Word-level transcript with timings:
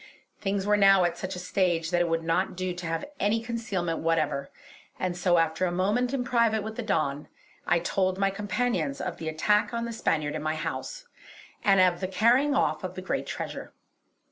Things 0.39 0.65
were 0.65 0.77
now 0.77 1.03
at 1.03 1.15
such 1.15 1.35
a 1.35 1.45
stage 1.45 1.91
that 1.91 2.01
it 2.01 2.07
would 2.09 2.23
not 2.23 2.57
do 2.57 2.73
to 2.73 2.87
have 2.87 3.05
any 3.19 3.39
concealment 3.39 3.99
whatever; 3.99 4.49
and 4.99 5.15
so 5.15 5.37
after 5.37 5.67
a 5.67 5.71
moment 5.71 6.11
in 6.11 6.23
private 6.23 6.63
with 6.63 6.75
the 6.75 6.81
Don, 6.81 7.27
I 7.67 7.77
told 7.77 8.17
my 8.17 8.31
companions 8.31 8.99
of 8.99 9.17
the 9.17 9.29
attack 9.29 9.75
on 9.75 9.85
the 9.85 9.93
Spaniard 9.93 10.33
in 10.33 10.41
my 10.41 10.55
house, 10.55 11.05
and 11.63 11.79
of 11.79 11.99
the 11.99 12.07
carrying 12.07 12.55
off 12.55 12.81
the 12.81 13.01
great 13.03 13.27
treasure. 13.27 13.73